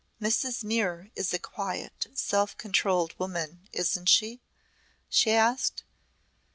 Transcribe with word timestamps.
"Mrs. 0.19 0.63
Muir 0.63 1.11
is 1.15 1.31
a 1.31 1.37
quiet, 1.37 2.07
self 2.15 2.57
controlled 2.57 3.13
woman, 3.19 3.69
isn't 3.71 4.09
she?" 4.09 4.41
she 5.09 5.29
asked. 5.29 5.83